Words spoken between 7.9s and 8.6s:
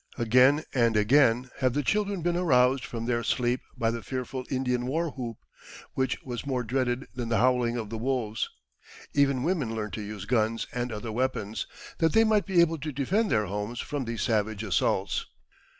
the wolves.